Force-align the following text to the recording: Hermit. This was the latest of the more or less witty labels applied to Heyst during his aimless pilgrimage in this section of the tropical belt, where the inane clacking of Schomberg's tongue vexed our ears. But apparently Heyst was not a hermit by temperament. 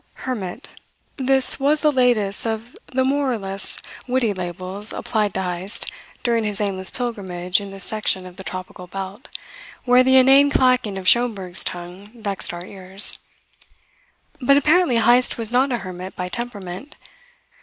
Hermit. 0.25 0.69
This 1.17 1.59
was 1.59 1.81
the 1.81 1.91
latest 1.91 2.47
of 2.47 2.75
the 2.87 3.03
more 3.03 3.31
or 3.31 3.37
less 3.37 3.77
witty 4.07 4.33
labels 4.33 4.93
applied 4.93 5.35
to 5.35 5.43
Heyst 5.43 5.91
during 6.23 6.43
his 6.43 6.59
aimless 6.59 6.89
pilgrimage 6.89 7.61
in 7.61 7.69
this 7.69 7.83
section 7.83 8.25
of 8.25 8.35
the 8.35 8.43
tropical 8.43 8.87
belt, 8.87 9.27
where 9.85 10.01
the 10.01 10.17
inane 10.17 10.49
clacking 10.49 10.97
of 10.97 11.07
Schomberg's 11.07 11.63
tongue 11.63 12.09
vexed 12.15 12.51
our 12.51 12.65
ears. 12.65 13.19
But 14.41 14.57
apparently 14.57 14.97
Heyst 14.97 15.37
was 15.37 15.51
not 15.51 15.71
a 15.71 15.77
hermit 15.77 16.15
by 16.15 16.29
temperament. 16.29 16.95